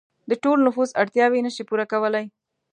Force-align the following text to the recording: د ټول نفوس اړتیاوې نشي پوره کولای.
د 0.29 0.31
ټول 0.43 0.57
نفوس 0.67 0.89
اړتیاوې 1.01 1.39
نشي 1.45 1.63
پوره 1.69 1.85
کولای. 1.91 2.25